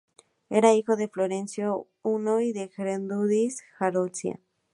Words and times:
Era 0.49 0.73
hijo 0.73 0.95
de 0.95 1.07
Florencio 1.07 1.87
I, 2.03 2.43
y 2.49 2.53
de 2.53 2.69
Gertrudis 2.69 3.57
de 3.57 3.63
Sajonia. 3.77 4.39